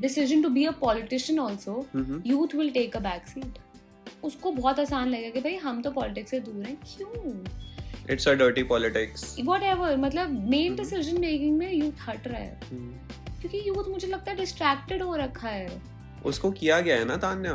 decision 0.00 0.42
to 0.42 0.48
be 0.48 0.64
a 0.64 0.70
politician 0.80 1.38
also 1.40 1.86
youth 2.26 2.54
will 2.54 2.70
take 2.70 2.96
a 2.96 3.00
back 3.00 3.26
seat 3.26 3.58
उसको 4.24 4.52
बहुत 4.52 4.80
आसान 4.80 5.08
लगेगा 5.08 5.30
कि 5.30 5.40
भाई 5.40 5.54
हम 5.64 5.82
तो 5.82 5.90
पॉलिटिक्स 5.90 6.30
से 6.30 6.40
दूर 6.40 6.64
हैं 6.64 6.76
क्यों? 6.86 7.44
It's 8.10 8.28
a 8.28 8.32
dirty 8.34 8.62
politics 8.64 9.36
whatever 9.40 9.96
मतलब 9.96 10.48
मेन 10.50 10.76
डिसीज़न 10.76 11.20
मेकिंग 11.20 11.56
में 11.58 11.72
यूथ 11.72 12.08
हट 12.08 12.28
रहा 12.28 12.40
है। 12.40 12.60
Mm-hmm. 12.60 13.25
क्योंकि 13.40 13.62
यूथ 13.68 13.88
मुझे 13.88 14.06
लगता 14.06 14.30
है 14.30 14.36
डिस्ट्रैक्टेड 14.36 15.02
हो 15.02 15.16
रखा 15.16 15.48
है। 15.48 15.80
उसको 16.24 16.50
किया 16.50 16.80
गया 16.80 16.96
है 16.96 17.04
ना 17.04 17.16
तान्या? 17.16 17.52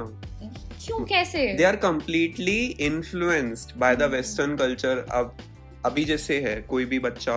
क्यों? 0.86 1.00
कैसे? 1.06 1.46
They 1.54 1.64
are 1.64 1.76
completely 1.76 2.60
influenced 2.82 3.76
by 3.78 3.96
the 3.96 4.04
western 4.12 4.56
culture 4.58 5.06
अब 5.12 5.38
अभी 5.86 6.06
जैसे 6.06 6.40
है 6.42 6.56
कोई 6.62 6.86
भी 6.86 7.00
बच्चा 7.00 7.36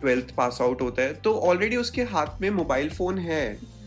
ट्वेल्थ 0.00 0.34
पास 0.34 0.58
आउट 0.62 0.82
होता 0.82 1.02
है 1.02 1.14
तो 1.14 1.34
ऑलरेडी 1.40 1.76
उसके 1.76 2.02
हाथ 2.02 2.40
में 2.40 2.48
मोबाइल 2.50 2.88
फ़ोन 2.90 3.18
है। 3.18 3.46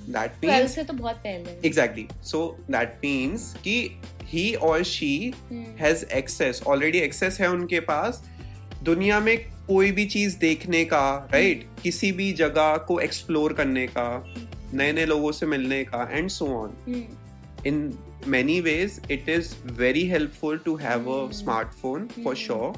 दैट 0.10 0.45
मींस 0.45 0.75
से 0.75 0.84
तो 0.84 0.93
बहुत 0.93 1.15
पहले। 1.15 1.60
एग्जैक्टली 1.67 2.07
सो 2.24 2.45
दैट 2.72 3.00
मींस 3.03 3.53
कि 3.63 4.01
ही 4.24 4.53
और 4.63 4.84
she 4.84 5.34
has 5.79 6.05
access 6.05 6.62
already 6.67 6.98
access 6.98 7.39
है 7.41 7.50
उनके 7.50 7.79
पास 7.79 8.24
दुनिया 8.85 9.19
में 9.19 9.37
कोई 9.67 9.91
भी 9.91 10.05
चीज़ 10.05 10.37
देखने 10.37 10.85
का 10.85 11.29
राइट 11.31 11.61
right? 11.61 11.83
किसी 11.83 12.11
भी 12.11 12.31
जगह 12.33 12.77
को 12.77 12.99
एक्सप्लोर 12.99 13.53
करने 13.53 13.87
का 13.87 14.07
नए 14.73 14.91
नए 14.93 15.05
लोगों 15.05 15.31
से 15.31 15.45
मिलने 15.45 15.83
का 15.83 16.09
and 16.11 16.29
so 16.29 16.47
on 16.47 16.75
in 17.67 17.99
many 18.33 18.53
ways 18.61 18.93
it 19.11 19.27
is 19.29 19.49
very 19.79 20.03
helpful 20.11 20.55
to 20.67 20.71
have 20.77 21.07
a 21.15 21.17
smartphone 21.39 22.05
for 22.23 22.31
sure 22.35 22.69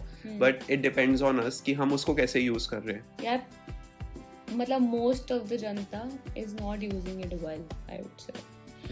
but 0.41 0.65
it 0.69 0.81
depends 0.85 1.21
on 1.21 1.39
us 1.43 1.59
कि 1.61 1.73
हम 1.73 1.93
उसको 1.93 2.15
कैसे 2.15 2.39
यूज़ 2.39 2.69
कर 2.69 2.81
रहे 2.81 2.95
हैं। 2.95 3.05
यार 3.23 3.45
मतलब 4.53 4.81
most 4.81 5.31
of 5.31 5.53
the 5.53 5.57
Janata 5.57 6.09
is 6.37 6.55
not 6.55 6.83
using 6.83 7.21
it 7.21 7.33
well 7.33 7.63
I 7.91 7.97
would 7.97 8.17
say 8.17 8.33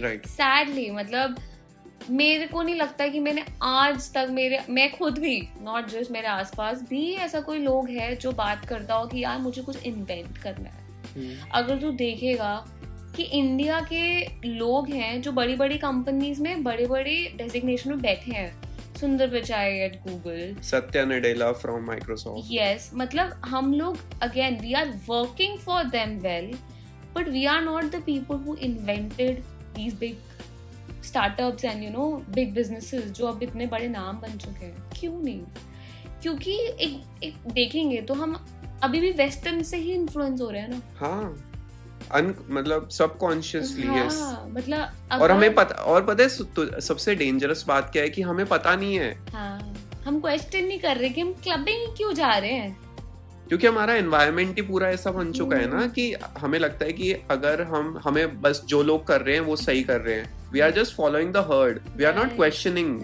right 0.01 0.25
sadly 0.25 0.89
मतलब 0.91 1.35
मेरे 2.09 2.47
को 2.47 2.61
नहीं 2.61 2.75
लगता 2.75 3.07
कि 3.07 3.19
मैंने 3.19 3.43
आज 3.63 4.11
तक 4.13 4.27
मेरे 4.31 4.59
मैं 4.69 4.91
खुद 4.91 5.17
भी 5.19 5.37
नॉट 5.61 5.87
जस्ट 5.89 6.11
मेरे 6.11 6.27
आसपास 6.27 6.81
भी 6.89 7.13
ऐसा 7.15 7.39
कोई 7.39 7.59
लोग 7.59 7.89
है 7.89 8.15
जो 8.15 8.31
बात 8.31 8.65
करता 8.65 8.95
हो 8.95 9.05
कि 9.05 9.23
यार 9.23 9.39
मुझे 9.39 9.61
कुछ 9.61 9.85
इन्वेंट 9.85 10.37
करना 10.37 10.69
है। 10.69 10.83
हम्म। 11.15 11.49
अगर 11.53 11.79
तू 11.81 11.91
देखेगा 11.91 12.53
कि 13.15 13.23
इंडिया 13.23 13.79
के 13.93 14.47
लोग 14.47 14.89
हैं 14.89 15.21
जो 15.21 15.31
बड़ी 15.31 15.55
बड़ी 15.55 15.77
कंपनीज़ 15.77 16.41
में 16.41 16.63
बड़े 16.63 16.85
बड़े 16.85 17.15
डेजिग्नेशन 17.37 17.89
में 17.89 18.01
बैठे 18.01 18.31
हैं। 18.31 18.51
Sundar 18.99 19.29
Pichai 19.29 19.79
at 19.79 19.95
Google 20.03 20.55
Satya 20.63 21.03
Nadella 21.05 21.51
from 21.53 21.85
Microsoft 21.85 22.51
yes 22.51 22.89
मतलब 22.95 23.41
हम 23.45 23.73
लोग 23.73 23.97
again 24.23 24.59
we 24.61 24.73
are 24.73 24.93
working 25.09 25.57
for 25.59 25.83
them 25.89 26.17
well 26.19 26.53
but 27.15 27.29
we 27.29 27.45
are 27.45 27.61
not 27.61 27.83
the 27.85 28.01
people 28.05 28.43
who 28.47 28.55
invented 28.61 29.39
these 29.75 29.93
big 29.99 30.15
startups 31.05 31.65
and 31.65 31.83
you 31.83 31.89
know 31.89 32.05
big 32.29 32.53
businesses 32.53 33.05
जो 33.11 33.25
अब 33.25 33.43
इतने 33.43 33.65
बड़े 33.67 33.87
नाम 33.87 34.19
बन 34.21 34.37
चुके 34.37 34.65
हैं 34.65 34.89
क्यों 34.99 35.21
नहीं? 35.23 35.41
क्योंकि 36.21 36.51
एक, 36.51 37.01
एक 37.23 37.35
देखेंगे 37.53 38.01
तो 38.01 38.13
हम 38.13 38.33
अभी 38.83 38.99
भी 38.99 39.11
वेस्टर्न 39.11 39.61
से 39.63 39.77
ही 39.77 39.93
इन्फ्लुएंस 39.93 40.41
हो 40.41 40.49
रहे 40.49 40.61
हैं 40.61 40.69
ना। 40.69 40.81
हाँ 40.97 41.51
अन 42.11 42.33
मतलब 42.49 42.89
सबकॉन्शियसली 42.89 43.87
हाँ, 43.87 44.05
यस 44.05 44.21
मतलब 44.49 45.21
और 45.21 45.31
हमें 45.31 45.53
पता 45.55 45.75
और 45.75 46.05
पता 46.05 46.23
है 46.23 46.29
तो 46.55 46.81
सबसे 46.81 47.15
डेंजरस 47.15 47.65
बात 47.67 47.89
क्या 47.91 48.03
है 48.03 48.09
कि 48.09 48.21
हमें 48.21 48.45
पता 48.45 48.75
नहीं 48.75 48.99
है। 48.99 49.13
हाँ, 49.33 49.75
हम 50.05 50.19
क्वेश्चन 50.21 50.65
नहीं 50.65 50.79
कर 50.79 50.97
रहे 50.97 51.09
कि 51.09 51.21
हम 51.21 51.33
क्लबिंग 51.43 51.95
क्यों 51.97 52.13
जा 52.13 52.37
रहे 52.37 52.51
हैं? 52.51 52.77
क्योंकि 53.47 53.67
हमारा 53.67 53.93
एनवायरमेंट 53.93 54.55
ही 54.55 54.61
पूरा 54.61 54.89
ऐसा 54.89 55.11
बन 55.11 55.31
चुका 55.31 55.57
है 55.57 55.67
ना 55.69 55.77
हम्म। 55.77 55.89
कि 55.89 56.13
हमें 56.37 56.59
लगता 56.59 56.85
है 56.85 56.93
कि 56.93 57.11
अगर 57.31 57.61
हम 57.61 57.99
हमें 58.03 58.41
बस 58.41 58.61
जो 58.65 58.83
लोग 58.83 59.05
कर 59.07 59.21
रहे 59.21 59.35
हैं 59.35 59.41
वो 59.41 59.55
सही 59.55 59.83
कर 59.83 60.01
रहे 60.01 60.15
हैं। 60.15 60.44
We 60.55 60.61
are 60.61 60.71
just 60.71 60.95
following 60.95 61.33
the 61.33 61.37
herd 61.37 61.79
we 61.97 62.03
are 62.03 62.15
not 62.15 62.35
questioning 62.35 63.03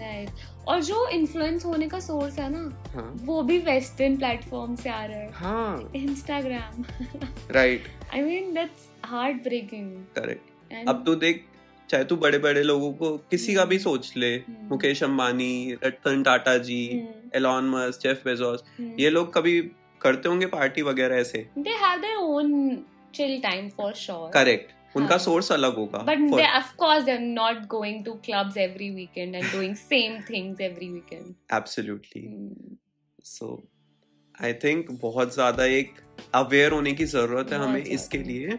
और 0.68 0.80
जो 0.80 1.08
इन्फ्लुएंस 1.08 1.64
होने 1.64 1.88
का 1.88 2.00
सोर्स 2.00 2.38
है 2.38 2.48
ना 2.52 2.92
हाँ. 2.94 3.18
वो 3.22 3.42
भी 3.42 3.58
वेस्टर्न 3.58 4.16
प्लेटफॉर्म 4.16 4.76
से 4.76 4.90
आ 4.90 5.04
रहा 5.04 5.18
है। 5.18 5.30
हाँ। 5.32 5.92
Instagram 5.96 6.84
right 7.50 7.84
I 8.14 8.22
mean 8.22 8.54
that's 8.54 8.88
heart 9.04 9.42
breaking 9.42 9.90
correct 10.18 10.88
अब 10.88 11.02
तो 11.06 11.14
देख 11.14 11.44
चाहे 11.90 12.04
तू 12.04 12.16
बड़े 12.16 12.38
बड़े 12.38 12.62
लोगों 12.62 12.92
को 12.92 13.16
किसी 13.16 13.54
का 13.54 13.64
भी 13.64 13.76
hmm. 13.76 13.84
सोच 13.84 14.12
ले 14.16 14.38
hmm. 14.38 14.70
Mukesh 14.70 15.02
Ambani 15.02 15.76
Ratan 15.84 16.22
Tata 16.22 16.56
ji 16.58 17.02
Elon 17.34 17.70
Musk 17.70 18.00
Jeff 18.02 18.22
Bezos 18.24 18.64
ये 18.80 19.10
लोग 19.10 19.34
कभी 19.34 19.60
करते 20.00 20.28
होंगे 20.28 20.46
पार्टी 20.46 20.82
वगैरह 20.82 21.16
ऐसे? 21.16 21.48
They 21.58 21.70
have 21.70 22.00
their 22.00 22.16
own 22.16 22.78
chill 23.14 23.40
time 23.40 23.68
for 23.68 23.92
sure 23.92 24.30
correct 24.30 24.72
उनका 24.96 25.16
सोर्स 25.18 25.50
हाँ। 25.50 25.58
अलग 25.58 25.76
होगा 25.76 25.98
but 26.04 26.18
they 26.30 26.46
of 26.48 26.74
course 26.76 27.04
they 27.04 27.12
are 27.12 27.18
not 27.18 27.66
going 27.68 28.04
to 28.04 28.12
clubs 28.24 28.56
every 28.58 28.90
weekend 28.90 29.34
and 29.34 29.44
doing 29.52 29.74
same 29.76 30.20
things 30.30 30.60
every 30.60 30.88
weekend 30.88 31.34
absolutely 31.54 32.26
so 33.26 33.52
I 34.34 34.52
think 34.64 34.90
बहुत 35.02 35.34
ज़्यादा 35.34 35.64
एक 35.72 36.00
aware 36.34 36.72
होने 36.72 36.92
की 36.92 37.04
ज़रूरत 37.06 37.52
है 37.52 37.58
हमें 37.58 37.82
इसके 37.82 38.18
लिए 38.20 38.58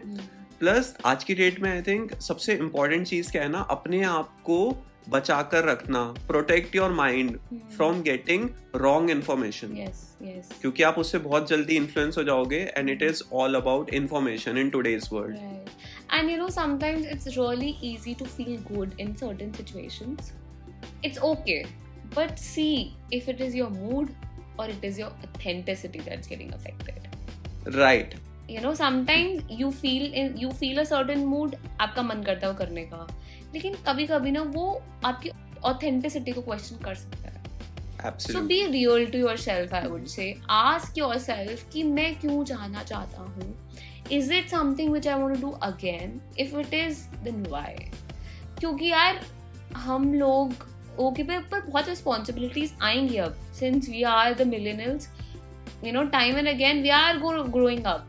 प्लस 0.60 0.92
hmm. 0.92 1.06
आज 1.06 1.24
की 1.24 1.34
डेट 1.34 1.60
में 1.60 1.70
आई 1.70 1.82
थिंक 1.82 2.14
सबसे 2.20 2.54
इम्पोर्टेंट 2.56 3.06
चीज़ 3.06 3.30
क्या 3.32 3.42
है 3.42 3.48
ना 3.48 3.60
अपने 3.70 4.02
आप 4.08 4.36
को 4.44 4.58
बचा 5.08 5.40
कर 5.52 5.64
रखना 5.64 6.02
protect 6.28 6.76
your 6.76 6.90
mind 6.92 7.38
from 7.76 8.02
getting 8.02 8.48
wrong 8.76 9.10
information 9.10 9.74
क्योंकि 10.60 10.82
आप 10.82 10.98
उससे 10.98 11.18
बहुत 11.18 11.48
जल्दी 11.48 11.76
इन्फ्लुएंस 11.76 12.18
हो 12.18 12.24
जाओगे 12.24 12.60
and 12.76 12.90
it 12.90 13.02
is 13.02 13.22
all 13.32 13.54
about 13.54 13.94
information 13.94 14.58
in 14.58 14.70
today's 14.70 15.08
world 15.12 15.36
and 16.14 16.30
you 16.30 16.36
know 16.36 16.48
sometimes 16.50 17.06
it's 17.12 17.28
really 17.28 17.70
easy 17.92 18.14
to 18.14 18.24
feel 18.26 18.56
good 18.72 19.00
in 19.00 19.14
certain 19.14 19.52
situations 19.52 20.32
it's 21.04 21.18
okay 21.22 21.62
but 22.16 22.36
see 22.38 22.68
if 23.12 23.30
it 23.30 23.40
is 23.40 23.56
your 23.56 23.70
mood 23.70 24.10
or 24.58 24.66
it 24.66 24.84
is 24.84 24.98
your 24.98 25.10
authenticity 25.24 26.00
that's 26.00 26.26
getting 26.26 26.52
affected. 26.54 27.08
Right. 27.66 28.14
You 28.48 28.60
know 28.60 28.74
sometimes 28.74 29.52
you 29.58 29.68
feel 29.72 30.14
in 30.14 30.34
you 30.36 30.50
feel 30.52 30.80
a 30.80 30.84
certain 30.86 31.22
mood 31.28 31.54
आपका 31.80 32.02
मन 32.02 32.22
करता 32.22 32.46
है 32.46 32.52
वो 32.52 32.58
करने 32.58 32.82
का। 32.84 33.06
लेकिन 33.54 33.74
कभी 33.86 34.06
कभी 34.06 34.30
ना 34.30 34.42
वो 34.54 34.82
आपकी 35.04 35.30
ऑथेंटिसिटी 35.64 36.32
को 36.32 36.42
क्वेश्चन 36.42 36.84
कर 36.84 36.94
सकता 36.94 37.28
है। 37.28 38.12
So 38.20 38.40
be 38.46 38.60
real 38.66 39.06
to 39.10 39.18
yourself 39.36 39.74
I 39.74 39.86
would 39.88 40.04
say 40.06 40.34
ask 40.50 40.98
yourself 41.18 41.70
कि 41.72 41.82
मैं 41.82 42.14
क्यों 42.20 42.44
जाना 42.44 42.82
चाहता 42.82 43.20
हूँ? 43.20 43.54
Is 44.12 44.32
it 44.34 44.48
something 44.48 44.92
which 44.92 45.08
I 45.08 45.20
want 45.20 45.40
do 45.40 45.50
again 45.62 46.20
if 46.40 46.56
it 46.60 46.74
is 46.74 46.98
then 47.24 47.46
why 47.50 47.76
क्योंकि 48.60 48.90
यार 48.90 49.20
हम 49.76 50.12
लोग 50.14 50.66
ओके 51.00 51.22
पे 51.22 51.38
पर 51.50 51.60
बहुत 51.60 51.88
रिस्पॉन्सिबिलिटीज 51.88 52.74
आएँगी 52.82 53.16
अब। 53.18 53.36
Since 53.58 53.88
we 53.88 54.02
are 54.10 54.34
the 54.34 54.46
millennials 54.48 55.08
you 55.84 55.92
know 55.92 56.02
time 56.10 56.38
and 56.38 56.48
again 56.48 56.82
we 56.82 56.88
are 56.98 57.18
growing 57.18 57.84
up 57.84 58.08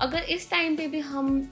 अगर 0.00 0.22
इस 0.22 0.50
टाइम 0.50 0.76
पे 0.76 0.86
भी 0.88 1.00
हम 1.00 1.50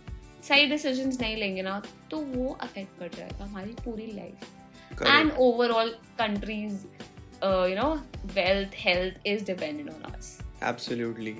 सही 0.48 0.66
डिसीज़न 0.66 1.08
नहीं 1.20 1.36
लेंगे 1.36 1.62
ना 1.62 1.82
तो 2.10 2.16
वो 2.16 2.58
अफेक्ट 2.60 2.98
कर 2.98 3.08
जाएगा 3.08 3.44
हमारी 3.44 3.70
पूरी 3.84 4.06
life 4.06 5.02
and 5.02 5.32
overall 5.38 5.88
countries 6.18 6.74
you 7.44 7.76
know 7.76 7.94
wealth 8.24 8.70
health 8.74 9.26
is 9.26 9.44
dependent 9.44 9.90
on 9.90 10.12
us 10.14 10.38
absolutely 10.64 11.36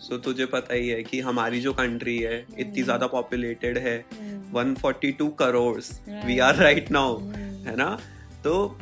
so 0.00 0.18
तुझे 0.18 0.46
पता 0.46 0.74
ही 0.74 0.88
है 0.88 1.02
कि 1.02 1.20
हमारी 1.20 1.60
जो 1.60 1.72
कंट्री 1.72 2.18
है 2.18 2.46
hmm. 2.46 2.58
इतनी 2.58 2.82
ज़्यादा 2.82 3.06
पॉपुलेटेड 3.06 3.78
है. 3.78 4.04
Hmm. 4.04 4.56
142 4.56 5.30
crore 5.38 5.80
we 6.26 6.38
are 6.38 6.56
right 6.56 6.90
now 6.90 7.20
है 7.28 7.76
ना? 7.76 8.00
तो 8.44 8.78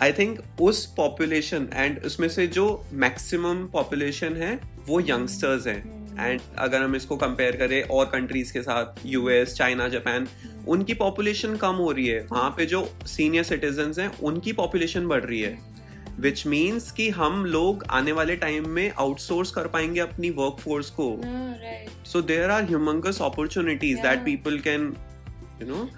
आई 0.00 0.12
थिंक 0.12 0.40
उस 0.60 0.86
पॉपुलेशन 0.86 1.68
एंड 1.74 2.04
उसमें 2.04 2.28
से 2.28 2.46
जो 2.46 2.84
मैक्सिमम 2.92 3.66
पॉपुलेशन 3.66 4.36
है 4.36 4.60
वो 4.86 5.00
यंगस्टर्स 5.00 5.66
हैं. 5.66 5.99
एंड 6.20 6.40
अगर 6.58 6.82
हम 6.82 6.96
इसको 6.96 7.16
कंपेयर 7.16 7.56
करें 7.56 7.82
और 7.82 8.06
कंट्रीज़ 8.12 8.52
के 8.52 8.62
साथ 8.62 9.06
यूएस 9.06 9.54
चाइना 9.54 9.88
जापान 9.88 10.28
उनकी 10.68 10.94
पॉपुलेशन 10.94 11.56
कम 11.56 11.74
हो 11.74 11.90
रही 11.92 12.06
है। 12.06 12.20
वहाँ 12.32 12.50
पे 12.56 12.66
जो 12.66 12.88
सीनियर 13.06 13.44
सिटीजन 13.44 14.00
हैं 14.00 14.08
उनकी 14.20 14.52
पॉपुलेशन 14.52 15.06
बढ़ 15.08 15.24
रही 15.24 15.40
है। 15.40 15.58
विच 16.20 16.46
मीन्स 16.46 16.90
कि 16.92 17.08
हम 17.10 17.44
लोग 17.46 17.84
आने 17.90 18.12
वाले 18.12 18.36
टाइम 18.36 18.68
में 18.68 18.90
आउटसोर्स 18.90 19.50
कर 19.50 19.66
पाएँगे 19.68 20.00
अपनी 20.00 20.30
वर्क 20.30 20.58
फोर्स 20.60 20.90
को 21.00 21.06
so 22.10 22.22
there 22.22 22.50
are 22.50 22.64
humongous 22.64 23.22
opportunities 23.22 24.00
that 24.02 24.24
people 24.24 24.58
can 24.58 24.94
you 25.62 25.68
know 25.68 25.88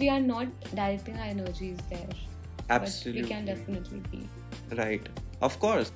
we 0.00 0.08
are 0.08 0.20
not 0.24 0.66
directing 0.78 1.16
our 1.18 1.28
energies 1.28 1.78
there. 1.90 2.12
Absolutely. 2.70 3.12
but 3.12 3.16
we 3.16 3.22
can 3.30 3.44
definitely 3.44 3.98
be. 4.10 4.20
Right. 4.80 5.08
Of 5.48 5.56
course. 5.64 5.90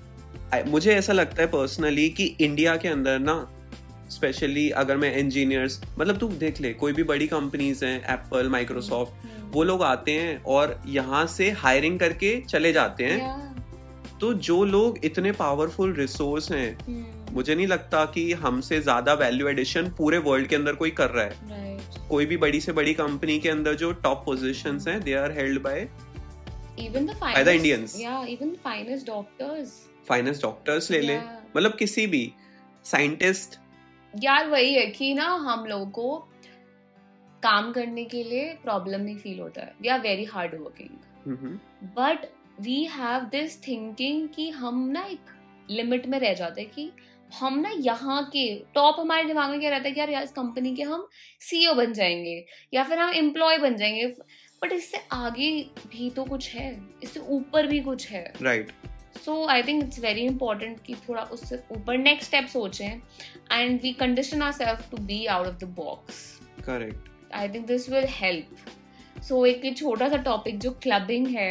मुझे 0.69 0.95
ऐसा 0.95 1.13
लगता 1.13 1.43
है 1.43 1.47
पर्सनली 1.49 2.09
कि 2.09 2.25
इंडिया 2.41 2.77
के 2.77 2.89
अंदर 2.89 3.19
ना 3.19 3.35
स्पेशली 4.11 4.69
अगर 4.71 4.97
मैं 4.97 5.17
इंजीनियर्स 5.17 5.81
मतलब 5.99 6.19
तू 6.19 6.29
देख 6.29 6.61
ले 6.61 6.73
कोई 6.73 6.93
भी 6.93 7.03
बड़ी 7.03 7.27
कंपनीज़ 7.27 7.85
हैं 7.85 7.99
एप्पल 8.15 8.49
माइक्रोसॉफ्ट 8.49 9.27
वो 9.55 9.63
लोग 9.65 9.83
आते 9.83 10.13
हैं 10.13 10.43
और 10.43 10.81
यहाँ 10.87 11.27
से 11.27 11.51
हायरिंग 11.51 11.99
करके 11.99 12.41
चले 12.41 12.73
जाते 12.73 13.05
हैं। 13.05 13.45
तो 14.21 14.33
जो 14.35 14.65
लोग 14.65 14.99
इतने 15.05 15.33
पावरफुल 15.33 15.93
रिसोर्स 15.95 16.51
हैं 16.53 16.79
hmm. 16.79 17.35
मुझे 17.35 17.55
नहीं 17.55 17.67
लगता 17.67 18.05
कि 18.05 18.33
हमसे 18.33 18.81
ज़्यादा 18.81 19.15
वैल्यू 19.15 19.49
एडिशन 19.49 19.89
पूरे 19.89 20.19
वर्ल्ड 20.19 20.47
के 20.47 20.57
अंदर 20.57 20.75
कोई 20.75 20.91
कर 20.91 21.11
रहा 21.11 21.25
है। 21.25 21.79
कोई 22.09 22.27
भी 22.27 22.37
बड़ी 22.37 22.61
से 22.61 22.73
बड़ी 22.73 22.95
कंपनी 22.95 23.39
के 23.39 23.49
अंदर 23.49 23.75
जो 23.75 23.93
टॉप 23.93 24.23
पोजीशंस 24.27 24.89
हैं 24.89 25.01
they 25.03 25.15
are 25.15 25.33
held 25.33 25.63
by 25.63 25.89
Indians. 26.79 27.93
Yeah 28.01 28.33
even 28.33 28.49
the 28.53 28.59
finest 28.65 29.07
doctors. 29.07 29.69
Finest 30.11 30.43
doctors 30.43 30.91
ले 30.91 31.01
ले। 31.01 31.17
मतलब 31.57 31.77
किसी 31.79 32.07
भी 32.07 32.33
साइंटिस्ट 32.85 33.59
यार 34.23 34.49
वही 34.49 34.75
है 34.75 34.87
कि 34.87 35.13
ना 35.15 35.25
हम 35.25 35.65
लोगों 35.67 35.87
को 35.91 36.19
काम 37.43 37.73
करने 37.73 38.05
के 38.05 38.23
लिए 38.25 38.53
प्रॉब्लम 38.63 39.01
नहीं 39.01 39.17
फील 39.17 39.41
होता 39.41 39.61
है। 39.61 39.75
We 39.83 39.89
are 39.89 40.01
very 40.01 40.25
hard 40.25 40.55
working 40.55 41.59
but 41.97 42.27
we 42.61 42.83
have 42.85 43.25
this 43.31 43.61
thinking 43.69 44.29
कि 44.29 44.49
हम 44.51 44.89
ना 44.89 45.05
एक 45.05 45.35
लिमिट 45.71 46.07
में 46.07 46.19
रह 46.19 46.35
जाते 46.35 46.61
हैं 46.61 46.71
कि 46.71 46.91
हम 47.39 47.59
ना 47.59 47.71
यहाँ 47.77 48.23
के 48.33 48.45
टॉप 48.75 48.97
हमारे 49.01 49.25
दिमाग 49.25 49.51
में 49.51 49.61
क्या 49.61 49.71
रहता 49.71 49.89
है 49.89 49.93
कि 49.95 50.01
यार 50.01 50.11
यार 50.11 50.23
इस 50.23 50.33
कंपनी 50.33 50.75
के 50.77 50.83
हम 50.83 51.07
सीईओ 51.41 51.75
बन 51.75 51.93
जाएँगे 51.93 52.45
या 52.75 52.85
फिर 52.85 52.99
हम 52.99 53.15
एम्प्लॉय 53.15 53.59
बन 53.59 53.77
जाएँगे। 53.77 54.07
बट 54.63 54.73
इससे 54.73 54.99
आगे 55.13 55.51
भी 55.89 56.11
तो 56.11 56.25
कुछ 56.25 56.55
है। 56.55 56.71
इससे 57.03 57.21
ऊपर 57.21 57.67
भी 57.67 57.81
कुछ 57.81 58.09
है। 58.11 58.33
Right 58.43 58.73
so 59.27 59.47
I 59.51 59.63
think 59.63 59.83
it's 59.85 60.01
very 60.01 60.27
important 60.27 60.81
कि 60.87 60.95
थोड़ा 61.09 61.23
उससे 61.37 61.63
ऊपर 61.77 61.99
नेक्स्ट 61.99 62.27
स्टेप 62.27 62.47
सोचें 62.47 63.01
and 63.53 63.81
we 63.83 63.93
condition 64.01 64.43
ourself 64.53 64.91
to 64.91 65.03
be 65.07 65.25
out 65.37 65.47
of 65.47 65.65
the 65.65 65.69
box 65.77 66.25
correct 66.67 67.35
I 67.35 67.49
think 67.49 67.67
this 67.67 67.89
will 67.91 68.07
help 68.11 69.23
so 69.29 69.45
एक 69.47 69.77
छोटा 69.77 70.09
सा 70.09 70.17
टॉपिक 70.25 70.59
जो 70.61 70.71
क्लबिंग 70.83 71.27
है 71.37 71.51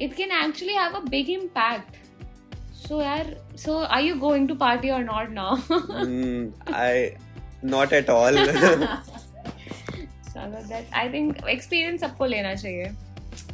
it 0.00 0.14
can 0.14 0.32
actually 0.44 0.74
have 0.74 0.96
a 0.96 1.04
big 1.10 1.30
impact 1.30 2.02
So, 2.84 2.96
yaar, 2.98 3.24
so 3.56 3.74
are 3.86 4.00
you 4.02 4.16
going 4.16 4.46
to 4.48 4.54
party 4.54 4.90
or 4.90 5.02
not 5.02 5.30
now? 5.32 5.56
mm, 5.68 6.52
I 6.68 7.16
not 7.62 7.94
at 7.94 8.10
all. 8.10 8.40
चलो 10.34 10.60
that 10.68 10.94
I 10.94 11.08
think 11.08 11.46
experience 11.48 12.00
सबको 12.00 12.26
लेना 12.26 12.54
चाहिए। 12.54 12.84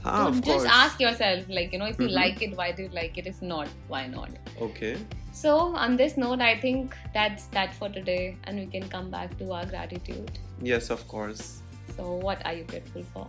हाँ, 0.05 0.17
so 0.35 0.41
just 0.41 0.45
course. 0.47 0.67
ask 0.73 1.01
yourself 1.01 1.45
like 1.49 1.73
you 1.73 1.79
know 1.79 1.87
if 1.87 1.99
you 2.01 2.09
Mhm. 2.09 2.15
like 2.19 2.43
it 2.43 2.57
why 2.57 2.71
do 2.73 2.83
you 2.85 2.89
like 2.99 3.19
it 3.23 3.27
if 3.33 3.41
not 3.43 3.69
why 3.89 4.07
not 4.07 4.31
Okay. 4.69 4.97
so 5.33 5.55
on 5.85 5.97
this 5.97 6.17
note 6.17 6.41
i 6.41 6.53
think 6.65 6.97
that's 7.15 7.47
that 7.59 7.75
for 7.75 7.89
today 7.89 8.37
and 8.45 8.59
we 8.59 8.67
can 8.67 8.89
come 8.97 9.11
back 9.11 9.37
to 9.39 9.53
our 9.53 9.67
gratitude 9.67 10.39
Yes, 10.63 10.91
of 10.91 11.07
course. 11.09 11.63
so 11.97 12.13
what 12.29 12.45
are 12.47 12.55
you 12.55 12.65
grateful 12.75 13.03
for 13.15 13.27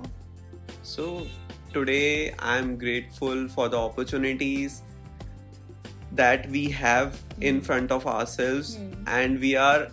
So 0.83 1.27
today 1.73 2.33
I'm 2.39 2.77
grateful 2.81 3.47
for 3.55 3.67
the 3.73 3.77
opportunities 3.77 4.81
that 6.19 6.49
we 6.49 6.63
have 6.69 7.17
in 7.39 7.59
Hmm. 7.59 7.65
front 7.69 7.91
of 7.97 8.05
ourselves 8.13 8.71
Hmm. 8.77 8.87
and 9.17 9.39
we 9.45 9.51
are 9.65 9.87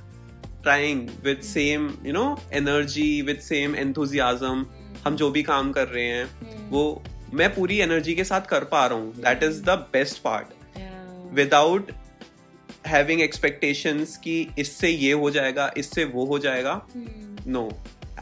trying 0.62 1.02
with 1.28 1.44
same 1.50 1.86
you 2.08 2.12
know 2.16 2.26
energy 2.60 3.22
with 3.30 3.42
same 3.48 3.74
enthusiasm 3.84 4.64
हम 5.04 5.16
जो 5.16 5.30
भी 5.30 5.42
काम 5.42 5.72
कर 5.72 5.88
रहे 5.88 6.04
हैं 6.04 6.26
Hmm. 6.26 6.70
वो 6.72 7.02
मैं 7.34 7.54
पूरी 7.54 7.78
एनर्जी 7.80 8.14
के 8.14 8.24
साथ 8.24 8.46
कर 8.50 8.64
पा 8.64 8.86
रहा 8.86 8.98
हूँ. 8.98 9.12
That 9.14 9.42
is 9.42 9.62
the 9.64 9.70
best 9.92 10.22
part 10.22 10.46
without 11.34 11.90
having 12.86 13.20
expectations 13.20 14.16
कि 14.24 14.36
इससे 14.58 14.88
ये 14.88 15.12
हो 15.12 15.30
जाएगा 15.30 15.70
इससे 15.76 16.04
वो 16.14 16.24
हो 16.26 16.38
जाएगा. 16.38 16.80
No 17.46 17.68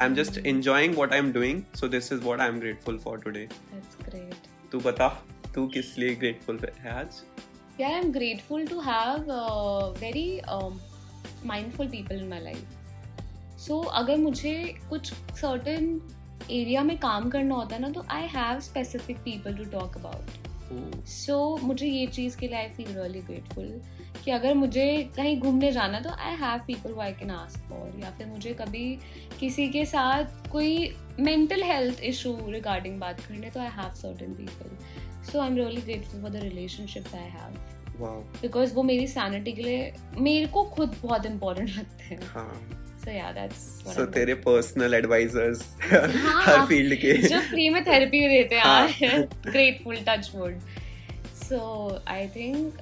I 0.00 0.06
am 0.06 0.14
just 0.14 0.38
enjoying 0.46 0.94
what 0.94 1.12
I 1.12 1.18
am 1.18 1.32
doing 1.32 1.62
so 1.80 1.88
this 1.88 2.12
is 2.12 2.20
what 2.22 2.40
I 2.40 2.48
am 2.48 2.58
grateful 2.60 2.98
for 3.04 3.18
today 3.20 3.46
that's 3.48 4.08
great. 4.08 4.34
तू 4.72 4.80
बता 4.80 5.08
तू 5.54 5.66
किस 5.74 5.96
लिए 5.98 6.14
ग्रेटफुल 6.14 6.60
है 6.80 6.98
आज? 7.00 7.22
Yeah 7.80 7.94
i'm 7.94 8.10
grateful 8.12 8.62
to 8.68 8.82
have 8.84 9.26
uh, 9.32 9.90
very 10.02 10.28
um, 10.52 10.76
mindful 11.50 11.88
people 11.94 12.22
in 12.22 12.28
my 12.28 12.38
life. 12.44 12.68
So 13.66 13.82
अगर 14.00 14.16
मुझे 14.18 14.54
कुछ 14.90 15.12
certain 15.40 15.90
एरिया 16.50 16.82
में 16.82 16.96
काम 16.98 17.28
करना 17.30 17.54
होता 17.54 17.76
है 17.76 17.82
ना 17.82 17.88
तो 17.90 18.04
I 18.10 18.26
have 18.26 18.60
specific 18.60 19.16
people 19.18 19.56
to 19.56 19.64
talk 19.70 19.96
about 19.96 20.44
so 21.08 21.36
मुझे 21.62 21.86
ये 21.86 22.06
चीज़ 22.06 22.36
के 22.38 22.48
लिए 22.48 22.56
आई 22.56 22.68
फील 22.68 22.86
रियली 22.88 23.20
ग्रेटफुल 23.20 23.68
कि 24.24 24.30
अगर 24.30 24.54
मुझे 24.54 24.86
कहीं 25.16 25.38
घूमने 25.40 25.70
जाना 25.72 26.00
तो 26.00 26.10
आई 26.10 26.34
हैव 26.36 26.60
पीपल 26.66 26.92
वो 26.92 27.00
आई 27.00 27.12
कैन 27.12 27.30
आस्क 27.30 27.68
फॉर 27.68 28.00
या 28.02 28.10
फिर 28.10 28.26
मुझे 28.26 28.54
कभी 28.54 28.84
किसी 29.40 29.68
के 29.68 29.84
साथ 29.84 30.50
कोई 30.52 30.94
मेंटल 31.20 31.62
हेल्थ 31.62 32.02
इशू 32.04 32.36
रिगार्डिंग 32.48 32.98
बात 33.00 33.20
करनी 33.20 33.44
है 33.44 33.50
तो 33.50 33.60
I 33.60 33.70
have 33.72 33.94
certain 33.94 34.34
people 34.34 34.76
so 35.32 35.40
I 35.40 35.48
am 35.48 35.56
really 35.56 35.82
grateful 35.82 36.22
for 36.22 36.30
the 36.30 36.42
relationship 36.42 37.14
I 37.14 37.28
have 37.30 37.74
because 38.42 38.74
वो 38.74 38.82
मेरी 38.82 39.06
सैनिटी 39.06 39.52
के 39.52 39.62
लिए 39.62 39.92
मेरे 40.18 40.46
को 40.46 40.64
खुद 40.64 40.96
बहुत 41.02 41.26
इंपॉर्टेंट 41.26 41.68
लगते 41.68 42.04
हैं। 42.04 42.20
हाँ। 42.26 42.85
सो 43.06 43.12
या 43.12 43.30
दैट्स 43.32 43.56
सो 43.94 44.04
तेरे 44.14 44.34
पर्सनल 44.44 44.94
एडवाइजर्स 44.94 45.60
हर 45.82 46.10
हाँ, 46.16 46.66
फ़ील्ड 46.66 46.94
के 47.00 47.12
जो 47.28 47.40
फ्री 47.50 47.68
में 47.70 47.82
थेरेपी 47.86 48.20
देते 48.28 48.54
हैं 48.54 48.62
हाँ. 48.64 49.20
Grateful 49.46 49.96
touch 50.08 50.30
wood 50.34 50.58
so 51.42 51.58
I 52.08 52.26
think 52.36 52.80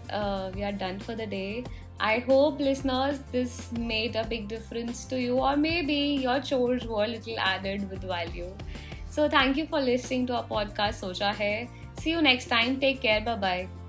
we 0.57 0.63
are 0.63 0.73
done 0.85 0.99
for 1.07 1.17
the 1.17 1.29
day 1.31 1.47
I 2.01 2.15
hope 2.29 2.59
listeners 2.59 3.19
this 3.33 3.53
made 3.73 4.17
a 4.17 4.25
big 4.31 4.49
difference 4.49 5.05
to 5.13 5.21
you, 5.21 5.37
or 5.51 5.53
maybe 5.57 5.99
your 6.25 6.41
chores 6.41 6.87
were 6.87 7.05
a 7.05 7.07
little 7.07 7.39
added 7.39 7.89
with 7.91 8.03
value. 8.03 8.51
So 9.11 9.29
thank 9.29 9.57
you 9.57 9.67
for 9.67 9.81
listening 9.81 10.27
to 10.27 10.37
our 10.41 10.45
podcast 10.45 11.07
Socha 11.07 11.33
Hai. 11.33 11.69
See 12.01 12.11
you 12.11 12.23
next 12.23 12.47
time. 12.49 12.79
Take 12.81 13.01
care. 13.01 13.21
Bye 13.21 13.37
bye. 13.37 13.84